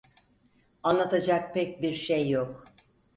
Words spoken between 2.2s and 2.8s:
yok.